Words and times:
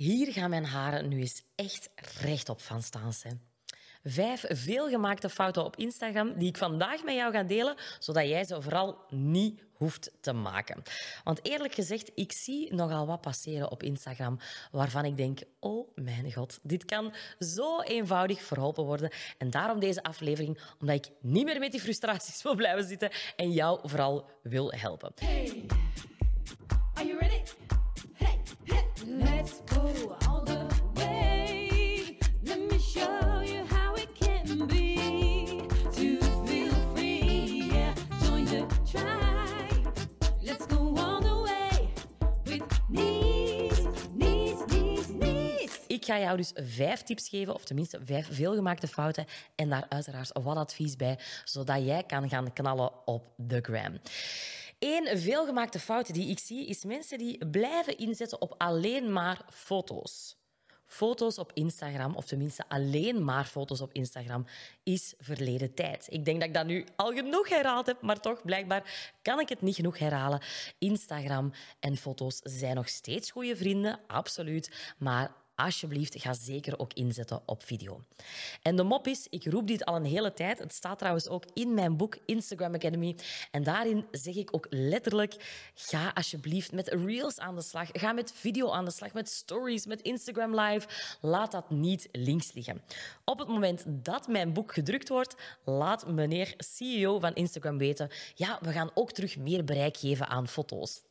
Hier 0.00 0.32
gaan 0.32 0.50
mijn 0.50 0.64
haren 0.64 1.08
nu 1.08 1.20
eens 1.20 1.42
echt 1.54 1.90
rechtop 2.20 2.60
van 2.60 2.82
staan. 2.82 3.12
Hè. 3.22 3.30
Vijf 4.04 4.44
veelgemaakte 4.48 5.28
fouten 5.28 5.64
op 5.64 5.76
Instagram 5.76 6.38
die 6.38 6.48
ik 6.48 6.56
vandaag 6.56 7.02
met 7.04 7.14
jou 7.14 7.32
ga 7.32 7.42
delen, 7.42 7.74
zodat 7.98 8.28
jij 8.28 8.44
ze 8.44 8.62
vooral 8.62 8.98
niet 9.08 9.62
hoeft 9.72 10.10
te 10.20 10.32
maken. 10.32 10.82
Want 11.24 11.46
eerlijk 11.46 11.74
gezegd, 11.74 12.10
ik 12.14 12.32
zie 12.32 12.74
nogal 12.74 13.06
wat 13.06 13.20
passeren 13.20 13.70
op 13.70 13.82
Instagram 13.82 14.38
waarvan 14.70 15.04
ik 15.04 15.16
denk, 15.16 15.40
oh 15.58 15.88
mijn 15.94 16.32
god, 16.32 16.58
dit 16.62 16.84
kan 16.84 17.14
zo 17.38 17.80
eenvoudig 17.80 18.42
verholpen 18.42 18.84
worden. 18.84 19.10
En 19.38 19.50
daarom 19.50 19.80
deze 19.80 20.02
aflevering, 20.02 20.60
omdat 20.80 20.96
ik 20.96 21.12
niet 21.20 21.44
meer 21.44 21.58
met 21.58 21.72
die 21.72 21.80
frustraties 21.80 22.42
wil 22.42 22.54
blijven 22.54 22.84
zitten 22.84 23.10
en 23.36 23.50
jou 23.52 23.88
vooral 23.88 24.30
wil 24.42 24.72
helpen. 24.72 25.12
Ga 46.10 46.18
jou 46.18 46.36
dus 46.36 46.52
vijf 46.54 47.02
tips 47.02 47.28
geven, 47.28 47.54
of 47.54 47.64
tenminste 47.64 47.98
vijf 48.04 48.28
veelgemaakte 48.30 48.88
fouten, 48.88 49.26
en 49.54 49.68
daar 49.68 49.86
uiteraard 49.88 50.30
wat 50.42 50.56
advies 50.56 50.96
bij, 50.96 51.18
zodat 51.44 51.84
jij 51.84 52.02
kan 52.02 52.28
gaan 52.28 52.52
knallen 52.52 53.06
op 53.06 53.32
de 53.36 53.60
gram. 53.60 54.00
Eén 54.78 55.18
veelgemaakte 55.18 55.78
fout 55.78 56.14
die 56.14 56.30
ik 56.30 56.38
zie, 56.38 56.66
is 56.66 56.84
mensen 56.84 57.18
die 57.18 57.46
blijven 57.46 57.98
inzetten 57.98 58.40
op 58.40 58.54
alleen 58.58 59.12
maar 59.12 59.44
foto's. 59.50 60.38
Foto's 60.86 61.38
op 61.38 61.50
Instagram, 61.54 62.14
of 62.14 62.26
tenminste 62.26 62.64
alleen 62.68 63.24
maar 63.24 63.44
foto's 63.44 63.80
op 63.80 63.92
Instagram, 63.92 64.46
is 64.82 65.14
verleden 65.18 65.74
tijd. 65.74 66.06
Ik 66.10 66.24
denk 66.24 66.38
dat 66.40 66.48
ik 66.48 66.54
dat 66.54 66.66
nu 66.66 66.84
al 66.96 67.12
genoeg 67.12 67.48
herhaald 67.48 67.86
heb, 67.86 68.02
maar 68.02 68.20
toch, 68.20 68.42
blijkbaar 68.44 69.14
kan 69.22 69.40
ik 69.40 69.48
het 69.48 69.62
niet 69.62 69.74
genoeg 69.74 69.98
herhalen. 69.98 70.40
Instagram 70.78 71.52
en 71.80 71.96
foto's 71.96 72.40
zijn 72.42 72.74
nog 72.74 72.88
steeds 72.88 73.30
goede 73.30 73.56
vrienden, 73.56 74.00
absoluut. 74.06 74.94
Maar 74.98 75.32
alsjeblieft, 75.64 76.20
ga 76.20 76.32
zeker 76.32 76.78
ook 76.78 76.92
inzetten 76.92 77.42
op 77.46 77.62
video. 77.62 78.04
En 78.62 78.76
de 78.76 78.82
mop 78.82 79.06
is, 79.06 79.26
ik 79.30 79.44
roep 79.44 79.66
dit 79.66 79.84
al 79.84 79.96
een 79.96 80.04
hele 80.04 80.32
tijd. 80.32 80.58
Het 80.58 80.72
staat 80.72 80.98
trouwens 80.98 81.28
ook 81.28 81.44
in 81.54 81.74
mijn 81.74 81.96
boek 81.96 82.18
Instagram 82.26 82.74
Academy. 82.74 83.16
En 83.50 83.62
daarin 83.62 84.04
zeg 84.10 84.34
ik 84.34 84.54
ook 84.54 84.66
letterlijk, 84.70 85.34
ga 85.74 86.10
alsjeblieft 86.14 86.72
met 86.72 86.88
reels 86.88 87.38
aan 87.38 87.54
de 87.54 87.62
slag. 87.62 87.88
Ga 87.92 88.12
met 88.12 88.32
video 88.34 88.70
aan 88.70 88.84
de 88.84 88.90
slag, 88.90 89.12
met 89.12 89.28
stories, 89.28 89.86
met 89.86 90.02
Instagram 90.02 90.60
Live. 90.60 90.88
Laat 91.20 91.52
dat 91.52 91.70
niet 91.70 92.08
links 92.12 92.52
liggen. 92.52 92.82
Op 93.24 93.38
het 93.38 93.48
moment 93.48 93.84
dat 93.86 94.28
mijn 94.28 94.52
boek 94.52 94.72
gedrukt 94.72 95.08
wordt, 95.08 95.34
laat 95.64 96.06
meneer 96.06 96.54
CEO 96.56 97.18
van 97.18 97.34
Instagram 97.34 97.78
weten, 97.78 98.10
ja, 98.34 98.58
we 98.60 98.72
gaan 98.72 98.90
ook 98.94 99.12
terug 99.12 99.36
meer 99.36 99.64
bereik 99.64 99.96
geven 99.96 100.28
aan 100.28 100.48
foto's. 100.48 101.02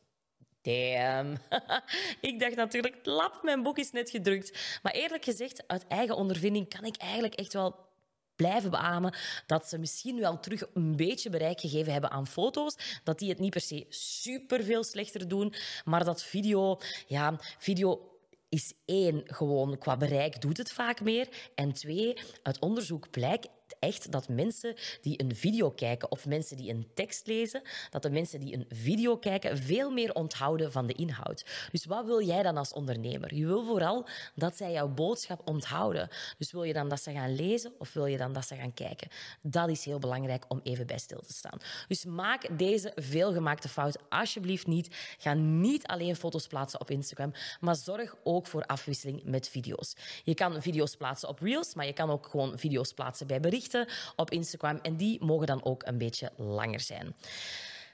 Damn. 0.62 1.36
ik 2.30 2.40
dacht 2.40 2.54
natuurlijk, 2.54 2.98
lap, 3.02 3.42
mijn 3.42 3.62
boek 3.62 3.78
is 3.78 3.90
net 3.90 4.10
gedrukt. 4.10 4.78
Maar 4.82 4.92
eerlijk 4.92 5.24
gezegd, 5.24 5.68
uit 5.68 5.86
eigen 5.86 6.16
ondervinding 6.16 6.68
kan 6.68 6.84
ik 6.84 6.96
eigenlijk 6.96 7.34
echt 7.34 7.52
wel 7.52 7.88
blijven 8.36 8.70
beamen 8.70 9.14
dat 9.46 9.68
ze 9.68 9.78
misschien 9.78 10.20
wel 10.20 10.40
terug 10.40 10.66
een 10.74 10.96
beetje 10.96 11.30
bereik 11.30 11.60
gegeven 11.60 11.92
hebben 11.92 12.10
aan 12.10 12.26
foto's. 12.26 13.00
Dat 13.04 13.18
die 13.18 13.28
het 13.28 13.38
niet 13.38 13.50
per 13.50 13.60
se 13.60 13.86
super 13.88 14.64
veel 14.64 14.84
slechter 14.84 15.28
doen, 15.28 15.54
maar 15.84 16.04
dat 16.04 16.22
video, 16.22 16.78
ja, 17.06 17.38
video 17.58 18.10
is 18.48 18.72
één, 18.84 19.22
gewoon 19.24 19.78
qua 19.78 19.96
bereik 19.96 20.40
doet 20.40 20.56
het 20.56 20.72
vaak 20.72 21.00
meer. 21.00 21.28
En 21.54 21.72
twee, 21.72 22.16
uit 22.42 22.58
onderzoek 22.58 23.10
blijkt 23.10 23.48
echt 23.80 24.12
dat 24.12 24.28
mensen 24.28 24.74
die 25.00 25.22
een 25.22 25.36
video 25.36 25.70
kijken 25.70 26.10
of 26.10 26.26
mensen 26.26 26.56
die 26.56 26.70
een 26.70 26.86
tekst 26.94 27.26
lezen, 27.26 27.62
dat 27.90 28.02
de 28.02 28.10
mensen 28.10 28.40
die 28.40 28.54
een 28.54 28.66
video 28.68 29.16
kijken 29.16 29.58
veel 29.58 29.90
meer 29.90 30.14
onthouden 30.14 30.72
van 30.72 30.86
de 30.86 30.92
inhoud. 30.92 31.44
Dus 31.72 31.84
wat 31.84 32.04
wil 32.04 32.22
jij 32.22 32.42
dan 32.42 32.56
als 32.56 32.72
ondernemer? 32.72 33.34
Je 33.34 33.46
wil 33.46 33.64
vooral 33.64 34.08
dat 34.34 34.56
zij 34.56 34.72
jouw 34.72 34.88
boodschap 34.88 35.40
onthouden. 35.44 36.08
Dus 36.38 36.52
wil 36.52 36.62
je 36.62 36.72
dan 36.72 36.88
dat 36.88 37.02
ze 37.02 37.12
gaan 37.12 37.34
lezen 37.34 37.72
of 37.78 37.92
wil 37.92 38.06
je 38.06 38.16
dan 38.16 38.32
dat 38.32 38.46
ze 38.46 38.54
gaan 38.56 38.74
kijken? 38.74 39.08
Dat 39.42 39.68
is 39.68 39.84
heel 39.84 39.98
belangrijk 39.98 40.44
om 40.48 40.60
even 40.62 40.86
bij 40.86 40.98
stil 40.98 41.20
te 41.26 41.32
staan. 41.32 41.58
Dus 41.88 42.04
maak 42.04 42.58
deze 42.58 42.92
veelgemaakte 42.94 43.68
fout 43.68 43.98
alsjeblieft 44.08 44.66
niet. 44.66 44.96
Ga 45.18 45.34
niet 45.34 45.86
alleen 45.86 46.16
foto's 46.16 46.46
plaatsen 46.46 46.80
op 46.80 46.90
Instagram, 46.90 47.32
maar 47.60 47.76
zorg 47.76 48.14
ook 48.22 48.46
voor 48.46 48.64
afwisseling 48.64 49.22
met 49.24 49.48
video's. 49.48 49.94
Je 50.24 50.34
kan 50.34 50.62
video's 50.62 50.96
plaatsen 50.96 51.28
op 51.28 51.40
Reels, 51.40 51.74
maar 51.74 51.86
je 51.86 51.92
kan 51.92 52.10
ook 52.10 52.26
gewoon 52.26 52.58
video's 52.58 52.92
plaatsen 52.92 53.26
bij 53.26 53.40
berichten 53.40 53.69
op 54.16 54.30
Instagram. 54.30 54.78
En 54.82 54.96
die 54.96 55.24
mogen 55.24 55.46
dan 55.46 55.64
ook 55.64 55.82
een 55.86 55.98
beetje 55.98 56.32
langer 56.36 56.80
zijn. 56.80 57.14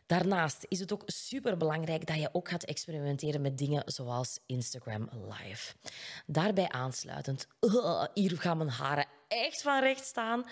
Daarnaast 0.06 0.64
is 0.68 0.80
het 0.80 0.92
ook 0.92 1.02
super 1.06 1.56
belangrijk 1.56 2.06
dat 2.06 2.16
je 2.16 2.28
ook 2.32 2.48
gaat 2.48 2.64
experimenteren 2.64 3.40
met 3.40 3.58
dingen 3.58 3.82
zoals 3.86 4.38
Instagram 4.46 5.08
Live. 5.12 5.74
Daarbij 6.26 6.68
aansluitend, 6.68 7.46
hier 8.14 8.38
gaan 8.38 8.56
mijn 8.56 8.70
haren 8.70 9.06
echt 9.28 9.62
van 9.62 9.80
recht 9.80 10.04
staan. 10.04 10.44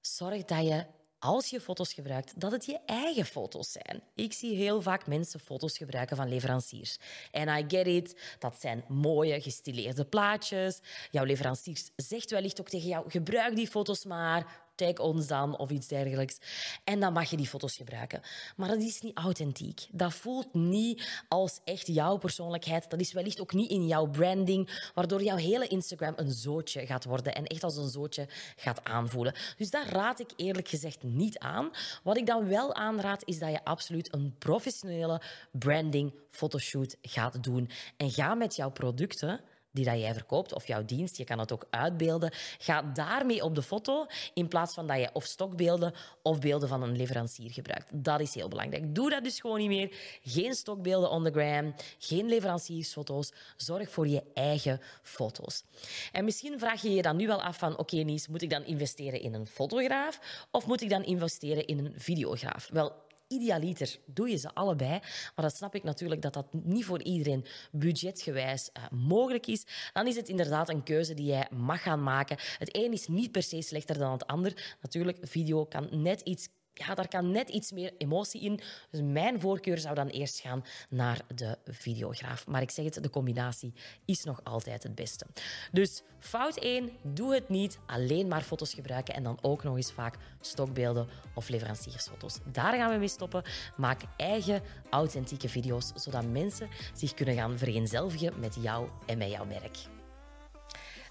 Zorg 0.00 0.44
dat 0.44 0.66
je 0.66 0.84
als 1.20 1.50
je 1.50 1.60
foto's 1.60 1.92
gebruikt, 1.92 2.40
dat 2.40 2.52
het 2.52 2.66
je 2.66 2.78
eigen 2.86 3.24
foto's 3.24 3.72
zijn. 3.72 4.02
Ik 4.14 4.32
zie 4.32 4.56
heel 4.56 4.82
vaak 4.82 5.06
mensen 5.06 5.40
foto's 5.40 5.76
gebruiken 5.76 6.16
van 6.16 6.28
leveranciers. 6.28 6.98
En 7.30 7.48
I 7.48 7.64
get 7.68 7.86
it, 7.86 8.36
dat 8.38 8.60
zijn 8.60 8.84
mooie, 8.88 9.40
gestileerde 9.40 10.04
plaatjes. 10.04 10.80
Jouw 11.10 11.24
leverancier 11.24 11.80
zegt 11.96 12.30
wellicht 12.30 12.60
ook 12.60 12.68
tegen 12.68 12.88
jou, 12.88 13.10
gebruik 13.10 13.56
die 13.56 13.68
foto's 13.68 14.04
maar, 14.04 14.69
tag 14.80 14.98
ons 14.98 15.26
dan 15.26 15.58
of 15.58 15.70
iets 15.70 15.88
dergelijks. 15.88 16.38
En 16.84 17.00
dan 17.00 17.12
mag 17.12 17.30
je 17.30 17.36
die 17.36 17.46
foto's 17.46 17.76
gebruiken. 17.76 18.20
Maar 18.56 18.68
dat 18.68 18.80
is 18.80 19.00
niet 19.00 19.16
authentiek. 19.16 19.86
Dat 19.90 20.14
voelt 20.14 20.54
niet 20.54 21.22
als 21.28 21.60
echt 21.64 21.86
jouw 21.86 22.16
persoonlijkheid. 22.16 22.90
Dat 22.90 23.00
is 23.00 23.12
wellicht 23.12 23.40
ook 23.40 23.52
niet 23.52 23.70
in 23.70 23.86
jouw 23.86 24.06
branding, 24.06 24.90
waardoor 24.94 25.22
jouw 25.22 25.36
hele 25.36 25.66
Instagram 25.66 26.12
een 26.16 26.32
zootje 26.32 26.86
gaat 26.86 27.04
worden 27.04 27.34
en 27.34 27.46
echt 27.46 27.64
als 27.64 27.76
een 27.76 27.88
zootje 27.88 28.28
gaat 28.56 28.84
aanvoelen. 28.84 29.34
Dus 29.56 29.70
daar 29.70 29.88
raad 29.88 30.20
ik 30.20 30.30
eerlijk 30.36 30.68
gezegd 30.68 31.02
niet 31.02 31.38
aan. 31.38 31.70
Wat 32.02 32.16
ik 32.16 32.26
dan 32.26 32.48
wel 32.48 32.74
aanraad, 32.74 33.22
is 33.24 33.38
dat 33.38 33.50
je 33.50 33.64
absoluut 33.64 34.14
een 34.14 34.34
professionele 34.38 35.22
branding 35.52 36.14
fotoshoot 36.30 36.96
gaat 37.02 37.42
doen. 37.42 37.70
En 37.96 38.10
ga 38.10 38.34
met 38.34 38.56
jouw 38.56 38.70
producten 38.70 39.40
die 39.72 39.84
dat 39.84 39.98
jij 39.98 40.12
verkoopt 40.12 40.54
of 40.54 40.66
jouw 40.66 40.84
dienst, 40.84 41.16
je 41.16 41.24
kan 41.24 41.38
het 41.38 41.52
ook 41.52 41.66
uitbeelden. 41.70 42.32
Ga 42.58 42.82
daarmee 42.82 43.44
op 43.44 43.54
de 43.54 43.62
foto 43.62 44.06
in 44.34 44.48
plaats 44.48 44.74
van 44.74 44.86
dat 44.86 44.98
je 44.98 45.10
of 45.12 45.24
stokbeelden 45.24 45.94
of 46.22 46.38
beelden 46.38 46.68
van 46.68 46.82
een 46.82 46.96
leverancier 46.96 47.50
gebruikt. 47.50 48.04
Dat 48.04 48.20
is 48.20 48.34
heel 48.34 48.48
belangrijk. 48.48 48.94
Doe 48.94 49.10
dat 49.10 49.24
dus 49.24 49.40
gewoon 49.40 49.58
niet 49.58 49.68
meer. 49.68 49.96
Geen 50.22 50.54
stokbeelden 50.54 51.10
on 51.10 51.24
the 51.24 51.72
geen 51.98 52.28
leveranciersfoto's. 52.28 53.32
Zorg 53.56 53.90
voor 53.90 54.08
je 54.08 54.22
eigen 54.34 54.80
foto's. 55.02 55.64
En 56.12 56.24
misschien 56.24 56.58
vraag 56.58 56.82
je 56.82 56.94
je 56.94 57.02
dan 57.02 57.16
nu 57.16 57.26
wel 57.26 57.42
af 57.42 57.58
van, 57.58 57.78
oké 57.78 57.96
Nies, 57.96 58.28
moet 58.28 58.42
ik 58.42 58.50
dan 58.50 58.64
investeren 58.64 59.20
in 59.20 59.34
een 59.34 59.46
fotograaf 59.46 60.46
of 60.50 60.66
moet 60.66 60.80
ik 60.80 60.90
dan 60.90 61.04
investeren 61.04 61.66
in 61.66 61.78
een 61.78 61.94
videograaf? 61.96 62.68
Wel, 62.72 62.92
idealiter 63.30 63.98
doe 64.06 64.30
je 64.30 64.36
ze 64.36 64.54
allebei. 64.54 64.98
Maar 65.34 65.44
dat 65.44 65.56
snap 65.56 65.74
ik 65.74 65.82
natuurlijk 65.82 66.22
dat 66.22 66.34
dat 66.34 66.46
niet 66.52 66.84
voor 66.84 67.02
iedereen 67.02 67.44
budgetgewijs 67.72 68.70
uh, 68.76 68.84
mogelijk 68.90 69.46
is. 69.46 69.64
Dan 69.92 70.06
is 70.06 70.16
het 70.16 70.28
inderdaad 70.28 70.68
een 70.68 70.82
keuze 70.82 71.14
die 71.14 71.26
jij 71.26 71.48
mag 71.50 71.82
gaan 71.82 72.02
maken. 72.02 72.38
Het 72.58 72.76
een 72.76 72.92
is 72.92 73.08
niet 73.08 73.32
per 73.32 73.42
se 73.42 73.62
slechter 73.62 73.98
dan 73.98 74.12
het 74.12 74.26
ander. 74.26 74.76
Natuurlijk, 74.82 75.18
video 75.20 75.64
kan 75.64 75.88
net 75.90 76.20
iets 76.20 76.48
ja, 76.86 76.94
daar 76.94 77.08
kan 77.08 77.30
net 77.30 77.48
iets 77.48 77.72
meer 77.72 77.92
emotie 77.98 78.40
in. 78.40 78.60
Dus 78.90 79.00
mijn 79.02 79.40
voorkeur 79.40 79.78
zou 79.78 79.94
dan 79.94 80.08
eerst 80.08 80.40
gaan 80.40 80.64
naar 80.88 81.20
de 81.34 81.58
videograaf. 81.64 82.46
Maar 82.46 82.62
ik 82.62 82.70
zeg 82.70 82.84
het, 82.84 83.02
de 83.02 83.10
combinatie 83.10 83.72
is 84.04 84.24
nog 84.24 84.40
altijd 84.44 84.82
het 84.82 84.94
beste. 84.94 85.26
Dus 85.72 86.02
fout 86.18 86.56
1, 86.56 86.90
doe 87.02 87.34
het 87.34 87.48
niet. 87.48 87.78
Alleen 87.86 88.28
maar 88.28 88.42
foto's 88.42 88.74
gebruiken 88.74 89.14
en 89.14 89.22
dan 89.22 89.38
ook 89.40 89.62
nog 89.62 89.76
eens 89.76 89.92
vaak 89.92 90.16
stokbeelden 90.40 91.08
of 91.34 91.48
leveranciersfoto's. 91.48 92.38
Daar 92.44 92.74
gaan 92.74 92.90
we 92.90 92.98
mee 92.98 93.08
stoppen. 93.08 93.42
Maak 93.76 94.00
eigen 94.16 94.62
authentieke 94.90 95.48
video's, 95.48 95.92
zodat 95.94 96.24
mensen 96.24 96.68
zich 96.94 97.14
kunnen 97.14 97.34
gaan 97.34 97.58
vereenzelvigen 97.58 98.40
met 98.40 98.56
jou 98.60 98.88
en 99.06 99.18
met 99.18 99.30
jouw 99.30 99.44
merk. 99.44 99.78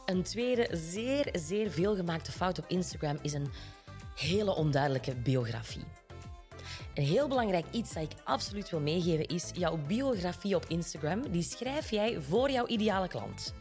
Een 0.10 0.24
tweede 0.24 0.68
zeer, 0.71 1.30
zeer 1.33 1.71
veelgemaakte 1.71 2.31
fout 2.31 2.60
op 2.60 2.66
Instagram 2.68 3.18
is 3.21 3.33
een 3.33 3.51
hele 4.19 4.56
onduidelijke 4.56 5.16
biografie. 5.16 5.83
Een 6.94 7.04
heel 7.04 7.27
belangrijk 7.27 7.66
iets 7.71 7.94
dat 7.94 8.04
ik 8.04 8.12
absoluut 8.24 8.69
wil 8.69 8.80
meegeven 8.80 9.25
is 9.25 9.51
jouw 9.54 9.77
biografie 9.88 10.56
op 10.56 10.66
Instagram. 10.68 11.31
Die 11.31 11.44
schrijf 11.44 11.92
jij 11.92 12.21
voor 12.21 12.51
jouw 12.51 12.68
ideale 12.68 13.07
klant. 13.07 13.54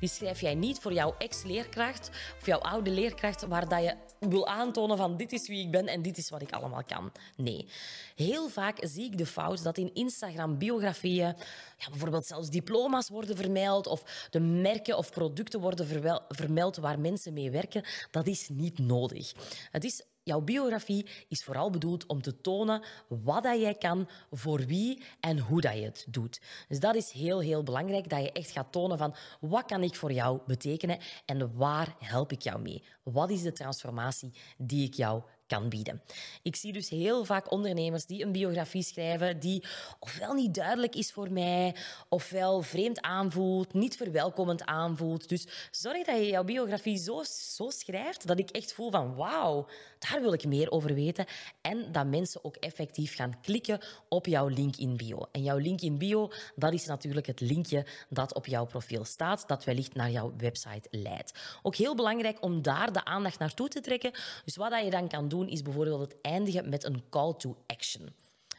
Die 0.00 0.08
schrijf 0.08 0.40
jij 0.40 0.54
niet 0.54 0.78
voor 0.78 0.92
jouw 0.92 1.14
ex-leerkracht 1.18 2.10
of 2.40 2.46
jouw 2.46 2.58
oude 2.58 2.90
leerkracht, 2.90 3.46
waar 3.46 3.68
dat 3.68 3.82
je 3.82 3.94
wil 4.28 4.46
aantonen 4.46 4.96
van 4.96 5.16
dit 5.16 5.32
is 5.32 5.48
wie 5.48 5.64
ik 5.64 5.70
ben 5.70 5.86
en 5.86 6.02
dit 6.02 6.18
is 6.18 6.30
wat 6.30 6.42
ik 6.42 6.52
allemaal 6.52 6.84
kan. 6.84 7.12
Nee. 7.36 7.68
Heel 8.16 8.48
vaak 8.48 8.78
zie 8.80 9.04
ik 9.04 9.18
de 9.18 9.26
fout 9.26 9.62
dat 9.62 9.78
in 9.78 9.94
Instagram-biografieën 9.94 11.36
ja, 11.78 11.90
bijvoorbeeld 11.90 12.26
zelfs 12.26 12.50
diploma's 12.50 13.08
worden 13.08 13.36
vermeld 13.36 13.86
of 13.86 14.28
de 14.30 14.40
merken 14.40 14.96
of 14.96 15.10
producten 15.10 15.60
worden 15.60 15.86
vermeld 16.28 16.76
waar 16.76 16.98
mensen 16.98 17.32
mee 17.32 17.50
werken. 17.50 17.84
Dat 18.10 18.26
is 18.26 18.48
niet 18.48 18.78
nodig. 18.78 19.32
Het 19.70 19.84
is 19.84 20.02
Jouw 20.22 20.40
biografie 20.40 21.06
is 21.28 21.44
vooral 21.44 21.70
bedoeld 21.70 22.06
om 22.06 22.22
te 22.22 22.40
tonen 22.40 22.82
wat 23.08 23.42
dat 23.42 23.60
jij 23.60 23.74
kan, 23.74 24.08
voor 24.30 24.58
wie 24.66 25.02
en 25.20 25.38
hoe 25.38 25.60
dat 25.60 25.74
je 25.74 25.82
het 25.82 26.06
doet. 26.08 26.40
Dus 26.68 26.80
dat 26.80 26.94
is 26.94 27.10
heel, 27.10 27.40
heel 27.40 27.62
belangrijk, 27.62 28.08
dat 28.08 28.22
je 28.22 28.32
echt 28.32 28.50
gaat 28.50 28.72
tonen 28.72 28.98
van 28.98 29.14
wat 29.40 29.64
kan 29.64 29.82
ik 29.82 29.94
voor 29.94 30.12
jou 30.12 30.40
betekenen 30.46 30.98
en 31.24 31.56
waar 31.56 31.94
help 31.98 32.32
ik 32.32 32.42
jou 32.42 32.60
mee? 32.60 32.84
Wat 33.02 33.30
is 33.30 33.42
de 33.42 33.52
transformatie 33.52 34.32
die 34.56 34.86
ik 34.86 34.94
jou 34.94 35.22
kan 35.50 35.68
bieden. 35.68 36.02
Ik 36.42 36.56
zie 36.56 36.72
dus 36.72 36.88
heel 36.88 37.24
vaak 37.24 37.50
ondernemers 37.50 38.06
die 38.06 38.24
een 38.24 38.32
biografie 38.32 38.82
schrijven 38.82 39.40
die 39.40 39.64
ofwel 39.98 40.34
niet 40.34 40.54
duidelijk 40.54 40.94
is 40.94 41.12
voor 41.12 41.32
mij, 41.32 41.74
ofwel 42.08 42.62
vreemd 42.62 43.00
aanvoelt, 43.00 43.72
niet 43.72 43.96
verwelkomend 43.96 44.64
aanvoelt. 44.64 45.28
Dus 45.28 45.46
zorg 45.70 46.04
dat 46.04 46.16
je 46.16 46.26
jouw 46.26 46.44
biografie 46.44 46.98
zo, 46.98 47.22
zo 47.56 47.70
schrijft 47.70 48.26
dat 48.26 48.38
ik 48.38 48.50
echt 48.50 48.72
voel 48.72 48.90
van 48.90 49.14
wauw, 49.14 49.66
daar 49.98 50.20
wil 50.20 50.32
ik 50.32 50.44
meer 50.44 50.70
over 50.70 50.94
weten. 50.94 51.26
En 51.60 51.92
dat 51.92 52.06
mensen 52.06 52.44
ook 52.44 52.56
effectief 52.56 53.14
gaan 53.14 53.40
klikken 53.40 53.80
op 54.08 54.26
jouw 54.26 54.48
link 54.48 54.76
in 54.76 54.96
bio. 54.96 55.26
En 55.32 55.42
jouw 55.42 55.58
link 55.58 55.80
in 55.80 55.98
bio, 55.98 56.30
dat 56.56 56.72
is 56.72 56.86
natuurlijk 56.86 57.26
het 57.26 57.40
linkje 57.40 57.86
dat 58.08 58.34
op 58.34 58.46
jouw 58.46 58.66
profiel 58.66 59.04
staat, 59.04 59.48
dat 59.48 59.64
wellicht 59.64 59.94
naar 59.94 60.10
jouw 60.10 60.34
website 60.36 60.88
leidt. 60.90 61.32
Ook 61.62 61.76
heel 61.76 61.94
belangrijk 61.94 62.42
om 62.42 62.62
daar 62.62 62.92
de 62.92 63.04
aandacht 63.04 63.38
naartoe 63.38 63.68
te 63.68 63.80
trekken. 63.80 64.12
Dus 64.44 64.56
wat 64.56 64.70
dat 64.70 64.84
je 64.84 64.90
dan 64.90 65.08
kan 65.08 65.28
doen, 65.28 65.39
is 65.48 65.62
bijvoorbeeld 65.62 66.00
het 66.00 66.20
eindigen 66.22 66.68
met 66.68 66.84
een 66.84 67.02
call 67.08 67.34
to 67.34 67.56
action. 67.66 68.14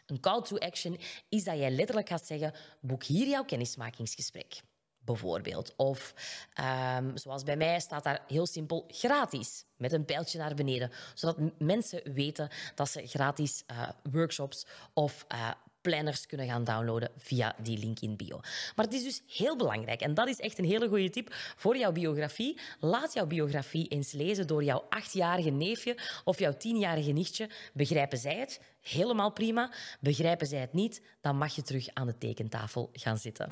Een 0.05 0.19
call 0.19 0.41
to 0.41 0.57
action 0.57 0.99
is 1.29 1.43
dat 1.43 1.57
jij 1.57 1.71
letterlijk 1.71 2.09
gaat 2.09 2.25
zeggen: 2.25 2.53
boek 2.79 3.03
hier 3.03 3.27
jouw 3.27 3.43
kennismakingsgesprek. 3.43 4.61
Bijvoorbeeld. 5.05 5.73
Of 5.75 6.13
ehm, 6.53 7.17
zoals 7.17 7.43
bij 7.43 7.57
mij 7.57 7.79
staat 7.79 8.03
daar 8.03 8.23
heel 8.27 8.45
simpel 8.45 8.85
gratis 8.87 9.65
met 9.75 9.91
een 9.91 10.05
pijltje 10.05 10.37
naar 10.37 10.55
beneden, 10.55 10.91
zodat 11.13 11.37
mensen 11.57 12.13
weten 12.13 12.49
dat 12.75 12.89
ze 12.89 13.07
gratis 13.07 13.63
eh, 13.65 13.89
workshops 14.11 14.65
of 14.93 15.25
eh, 15.27 15.51
planners 15.81 16.25
kunnen 16.25 16.47
gaan 16.47 16.63
downloaden 16.63 17.11
via 17.17 17.55
die 17.57 17.77
link 17.77 17.99
in 17.99 18.15
bio. 18.15 18.39
Maar 18.75 18.85
het 18.85 18.93
is 18.93 19.03
dus 19.03 19.21
heel 19.27 19.55
belangrijk, 19.55 20.01
en 20.01 20.13
dat 20.13 20.27
is 20.27 20.39
echt 20.39 20.57
een 20.57 20.65
hele 20.65 20.87
goede 20.87 21.09
tip 21.09 21.27
voor 21.55 21.77
jouw 21.77 21.91
biografie. 21.91 22.59
Laat 22.79 23.13
jouw 23.13 23.25
biografie 23.25 23.87
eens 23.87 24.11
lezen 24.11 24.47
door 24.47 24.63
jouw 24.63 24.85
achtjarige 24.89 25.49
neefje 25.49 25.97
of 26.23 26.39
jouw 26.39 26.57
tienjarige 26.57 27.11
nichtje. 27.11 27.49
Begrijpen 27.73 28.17
zij 28.17 28.35
het? 28.35 28.59
Helemaal 28.81 29.31
prima. 29.31 29.71
Begrijpen 29.99 30.47
zij 30.47 30.59
het 30.59 30.73
niet? 30.73 31.01
Dan 31.21 31.37
mag 31.37 31.55
je 31.55 31.61
terug 31.61 31.87
aan 31.93 32.07
de 32.07 32.17
tekentafel 32.17 32.89
gaan 32.93 33.17
zitten. 33.17 33.49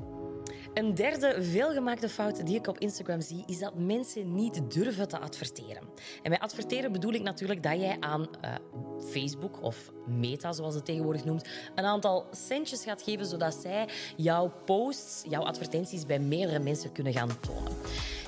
Een 0.74 0.96
derde 0.96 1.44
veelgemaakte 1.44 2.10
fout 2.10 2.46
die 2.46 2.56
ik 2.56 2.68
op 2.68 2.78
Instagram 2.78 3.22
zie, 3.22 3.44
is 3.46 3.60
dat 3.60 3.76
mensen 3.76 4.36
niet 4.36 4.72
durven 4.72 5.08
te 5.08 5.20
adverteren. 5.20 5.84
En 6.24 6.30
met 6.30 6.40
adverteren 6.40 6.92
bedoel 6.92 7.14
ik 7.14 7.22
natuurlijk 7.22 7.64
dat 7.64 7.80
jij 7.80 7.98
aan 8.00 8.28
eh, 8.42 8.56
Facebook 9.10 9.64
of 9.64 9.92
Meta, 10.06 10.52
zoals 10.52 10.76
het 10.76 10.86
tegenwoordig 10.86 11.26
noemt, 11.26 11.48
een 11.76 11.86
aantal 11.86 12.28
centjes 12.32 12.84
gaat 12.84 13.02
geven 13.02 13.26
zodat 13.26 13.54
zij 13.54 13.90
jouw 14.16 14.54
posts, 14.66 15.24
jouw 15.30 15.44
advertenties 15.44 16.06
bij 16.06 16.20
meerdere 16.20 16.60
mensen 16.60 16.92
kunnen 16.92 17.14
gaan 17.14 17.40
tonen. 17.40 17.74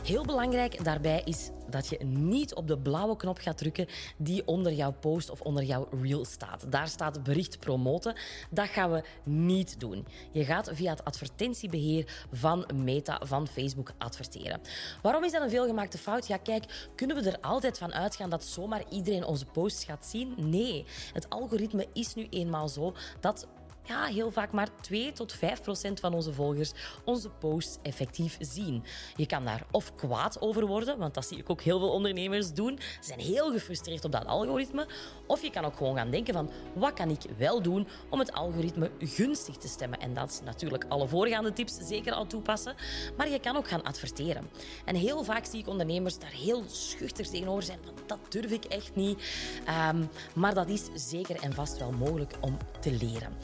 Heel 0.04 0.26
belangrijk 0.26 0.84
daarbij 0.84 1.22
is 1.26 1.50
dat 1.70 1.88
je 1.88 1.98
niet 2.06 2.56
op 2.56 2.68
de 2.68 2.78
blauwe 2.78 3.16
knop 3.16 3.38
gaat 3.38 3.58
drukken 3.58 3.88
die 4.18 4.48
onder 4.48 4.74
jouw 4.74 4.92
post 4.92 5.30
of 5.30 5.42
onder 5.42 5.64
jouw 5.64 5.88
reel 6.02 6.26
staat. 6.26 6.72
Daar 6.72 6.88
staat 6.88 7.24
bericht 7.24 7.60
promoten. 7.60 8.16
Dat 8.50 8.68
gaan 8.68 8.92
we 8.92 9.04
niet 9.24 9.80
doen. 9.80 10.08
Je 10.32 10.46
gaat 10.46 10.70
via 10.74 10.92
het 10.92 11.06
advertentiebeheer 11.06 12.26
van 12.32 12.66
Meta, 12.76 13.22
van 13.24 13.48
Facebook 13.48 13.92
adverteren. 13.98 14.62
Waarom 15.02 15.24
is 15.24 15.32
dat 15.32 15.42
een 15.42 15.50
veelgemaakte 15.50 15.98
fout? 15.98 16.28
Ja, 16.28 16.38
kijk, 16.38 16.90
kunnen 16.96 17.24
we 17.24 17.32
er 17.32 17.42
altijd 17.42 17.78
van 17.78 17.94
uitgaan 17.94 18.30
dat 18.30 18.44
zomaar 18.44 18.84
iedereen 18.90 19.26
onze 19.26 19.46
posts 19.46 19.84
gaat 19.84 20.06
zien? 20.06 20.34
Nee. 20.38 20.86
Het 21.14 21.30
algoritme 21.30 21.88
is 21.94 22.14
nu 22.14 22.28
eenmaal 22.30 22.70
zo 22.70 22.94
dat 23.20 23.48
ja, 23.84 24.06
heel 24.06 24.32
vaak 24.32 24.52
maar 24.52 24.70
2 24.82 25.12
tot 25.12 25.34
5 25.34 25.62
procent 25.62 26.00
van 26.00 26.14
onze 26.14 26.34
volgers 26.34 26.72
onze 27.04 27.30
posts 27.30 27.78
effectief 27.82 28.38
zien. 28.40 28.84
Je 29.16 29.26
kan 29.26 29.46
daar 29.46 29.66
of 29.72 29.96
kwaad 29.96 30.42
over 30.42 30.66
worden, 30.66 30.98
want 30.98 31.14
dat 31.14 31.26
zie 31.26 31.38
ik 31.38 31.50
ook 31.50 31.62
heel 31.62 31.80
veel 31.80 31.92
ondernemers 31.92 32.54
doen. 32.54 32.80
Ze 32.80 33.08
zijn 33.08 33.20
heel 33.20 33.52
gefrustreerd 33.52 34.06
op 34.06 34.12
dat 34.12 34.26
algoritme. 34.26 34.88
Of 35.28 35.42
je 35.42 35.50
kan 35.50 35.66
ook 35.66 35.76
gewoon 35.76 35.96
gaan 35.96 36.12
denken 36.12 36.34
van, 36.34 36.50
wat 36.74 36.94
kan 36.94 37.10
ik 37.10 37.22
wel 37.38 37.62
doen 37.62 37.88
om 38.10 38.20
het 38.20 38.34
algoritme 38.34 38.92
gunstig 39.00 39.56
te 39.56 39.68
stemmen? 39.68 40.00
En 40.00 40.14
dat 40.14 40.30
is 40.30 40.42
natuurlijk 40.44 40.86
alle 40.88 41.08
voorgaande 41.08 41.54
tips 41.54 41.78
zeker 41.82 42.14
al 42.14 42.28
toepassen. 42.28 42.76
Maar 43.18 43.30
je 43.30 43.40
kan 43.40 43.56
ook 43.56 43.68
gaan 43.68 43.84
adverteren. 43.84 44.50
En 44.86 44.96
heel 44.96 45.24
vaak 45.24 45.46
zie 45.46 45.60
ik 45.60 45.68
ondernemers 45.68 46.20
daar 46.20 46.32
heel 46.32 46.64
schuchter 46.68 47.30
tegenover 47.30 47.64
zijn. 47.64 47.80
Van, 47.84 47.94
dat 48.06 48.20
durf 48.30 48.52
ik 48.52 48.66
echt 48.66 48.96
niet. 48.96 49.24
Ehm, 49.66 50.04
maar 50.36 50.54
dat 50.54 50.70
is 50.70 50.90
zeker 50.94 51.42
en 51.42 51.54
vast 51.54 51.78
wel 51.78 51.92
mogelijk 51.92 52.34
om 52.42 52.58
te 52.80 52.92
leren. 52.92 53.38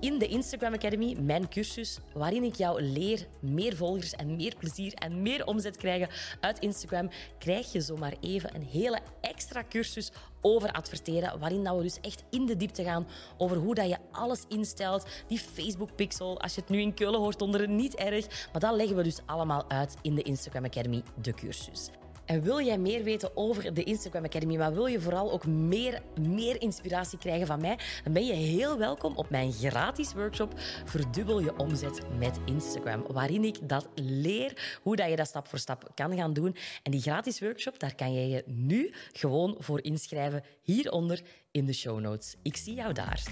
In 0.00 0.18
de 0.18 0.26
Instagram 0.26 0.74
Academy, 0.74 1.16
mijn 1.20 1.48
cursus, 1.48 1.98
waarin 2.14 2.42
ik 2.44 2.54
jou 2.54 2.82
leer 2.82 3.26
meer 3.40 3.76
volgers 3.76 4.12
en 4.12 4.36
meer 4.36 4.54
plezier 4.58 4.94
en 4.94 5.22
meer 5.22 5.46
omzet 5.46 5.76
krijgen 5.76 6.08
uit 6.40 6.58
Instagram, 6.58 7.10
krijg 7.38 7.72
je 7.72 7.80
zomaar 7.80 8.14
even 8.20 8.54
een 8.54 8.62
hele 8.62 9.00
extra 9.20 9.64
cursus 9.68 10.12
over 10.40 10.72
adverteren, 10.72 11.38
waarin 11.38 11.64
dat 11.64 11.76
we 11.76 11.82
dus 11.82 12.00
echt 12.00 12.24
in 12.30 12.46
de 12.46 12.56
diepte 12.56 12.82
gaan 12.82 13.06
over 13.36 13.56
hoe 13.56 13.74
dat 13.74 13.88
je 13.88 13.98
alles 14.10 14.44
instelt, 14.48 15.06
die 15.26 15.38
Facebook 15.38 15.96
pixel. 15.96 16.40
Als 16.40 16.54
je 16.54 16.60
het 16.60 16.70
nu 16.70 16.80
in 16.80 16.94
Keulen 16.94 17.20
hoort 17.20 17.42
onder 17.42 17.68
niet 17.68 17.94
erg, 17.94 18.48
maar 18.52 18.60
dat 18.60 18.74
leggen 18.74 18.96
we 18.96 19.02
dus 19.02 19.20
allemaal 19.26 19.70
uit 19.70 19.96
in 20.02 20.14
de 20.14 20.22
Instagram 20.22 20.64
Academy, 20.64 21.02
de 21.22 21.34
cursus. 21.34 21.90
En 22.30 22.42
wil 22.42 22.60
jij 22.60 22.78
meer 22.78 23.04
weten 23.04 23.36
over 23.36 23.74
de 23.74 23.84
Instagram 23.84 24.24
Academy, 24.24 24.56
maar 24.56 24.74
wil 24.74 24.86
je 24.86 25.00
vooral 25.00 25.32
ook 25.32 25.46
meer, 25.46 26.02
meer 26.20 26.60
inspiratie 26.60 27.18
krijgen 27.18 27.46
van 27.46 27.60
mij, 27.60 27.78
dan 28.04 28.12
ben 28.12 28.26
je 28.26 28.32
heel 28.32 28.78
welkom 28.78 29.16
op 29.16 29.30
mijn 29.30 29.52
gratis 29.52 30.12
workshop 30.12 30.52
Verdubbel 30.84 31.40
je 31.40 31.56
omzet 31.56 32.00
met 32.18 32.38
Instagram, 32.44 33.04
waarin 33.12 33.44
ik 33.44 33.68
dat 33.68 33.88
leer 33.94 34.78
hoe 34.82 34.96
dat 34.96 35.10
je 35.10 35.16
dat 35.16 35.26
stap 35.26 35.48
voor 35.48 35.58
stap 35.58 35.90
kan 35.94 36.16
gaan 36.16 36.32
doen. 36.32 36.56
En 36.82 36.90
die 36.90 37.00
gratis 37.00 37.40
workshop, 37.40 37.78
daar 37.78 37.94
kan 37.94 38.12
je 38.12 38.28
je 38.28 38.44
nu 38.46 38.92
gewoon 39.12 39.56
voor 39.58 39.82
inschrijven 39.82 40.44
hieronder 40.70 41.22
in 41.50 41.66
de 41.66 41.72
show 41.72 42.00
notes. 42.00 42.34
Ik 42.42 42.56
zie 42.56 42.74
jou 42.74 42.92
daar. 42.92 43.22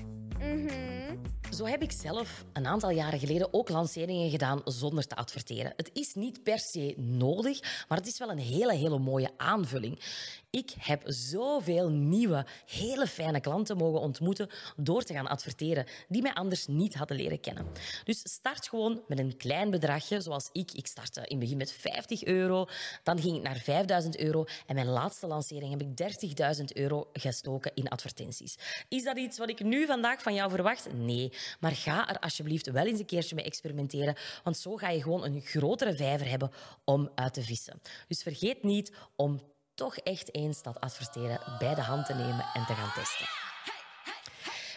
Zo 1.57 1.65
heb 1.65 1.83
ik 1.83 1.93
zelf 1.93 2.45
een 2.53 2.67
aantal 2.67 2.91
jaren 2.91 3.19
geleden 3.19 3.55
ook 3.55 3.69
lanceringen 3.69 4.31
gedaan 4.31 4.61
zonder 4.65 5.07
te 5.07 5.17
adverteren. 5.17 5.73
Het 5.77 5.91
is 5.93 6.15
niet 6.15 6.43
per 6.43 6.59
se 6.59 6.95
nodig, 6.97 7.85
maar 7.89 7.99
het 7.99 8.07
is 8.07 8.19
wel 8.19 8.31
een 8.31 8.39
hele, 8.39 8.75
hele 8.75 8.99
mooie 8.99 9.31
aanvulling. 9.37 9.99
Ik 10.51 10.75
heb 10.79 11.03
zoveel 11.07 11.91
nieuwe, 11.91 12.47
hele 12.67 13.07
fijne 13.07 13.41
klanten 13.41 13.77
mogen 13.77 14.01
ontmoeten 14.01 14.49
door 14.77 15.03
te 15.03 15.13
gaan 15.13 15.27
adverteren, 15.27 15.87
die 16.09 16.23
mij 16.23 16.35
anders 16.35 16.67
niet 16.67 16.95
hadden 16.95 17.17
leren 17.17 17.41
kennen. 17.41 17.67
Dus 18.05 18.21
start 18.33 18.69
gewoon 18.69 19.03
met 19.09 19.19
een 19.19 19.37
klein 19.37 19.71
bedragje, 19.71 20.21
zoals 20.21 20.49
ik. 20.53 20.73
Ik 20.73 20.87
startte 20.87 21.21
in 21.21 21.27
het 21.31 21.39
begin 21.39 21.57
met 21.57 21.73
50 21.73 22.25
euro, 22.25 22.67
dan 23.03 23.21
ging 23.21 23.37
ik 23.37 23.43
naar 23.43 23.57
5000 23.57 24.19
euro 24.19 24.45
en 24.67 24.75
mijn 24.75 24.87
laatste 24.87 25.27
lancering 25.27 25.71
heb 25.71 25.83
ik 25.83 26.59
30.000 26.59 26.65
euro 26.65 27.09
gestoken 27.13 27.73
in 27.75 27.89
advertenties. 27.89 28.59
Is 28.89 29.05
dat 29.05 29.19
iets 29.19 29.39
wat 29.39 29.49
ik 29.49 29.63
nu 29.63 29.87
vandaag 29.87 30.23
van 30.23 30.35
jou 30.35 30.51
verwacht? 30.51 30.93
Nee. 30.93 31.33
Maar 31.61 31.73
ga 31.73 32.09
er 32.09 32.19
alsjeblieft 32.19 32.71
wel 32.71 32.87
eens 32.87 32.99
een 32.99 33.07
keertje 33.07 33.35
mee 33.35 33.45
experimenteren, 33.45 34.17
want 34.45 34.57
zo 34.57 34.77
ga 34.77 34.89
je 34.89 35.03
gewoon 35.03 35.25
een 35.25 35.41
grotere 35.41 35.97
vijver 35.97 36.29
hebben 36.29 36.51
om 36.85 37.11
uit 37.15 37.35
te 37.35 37.43
vissen. 37.43 37.81
Dus 38.07 38.23
vergeet 38.23 38.63
niet 38.63 38.93
om 39.17 39.41
toch 39.79 39.97
echt 39.97 40.35
eens 40.35 40.63
dat 40.63 40.81
adverteren 40.81 41.41
bij 41.59 41.75
de 41.75 41.81
hand 41.81 42.07
te 42.07 42.15
nemen 42.15 42.47
en 42.55 42.67
te 42.67 42.75
gaan 42.75 42.93
testen. 42.95 43.27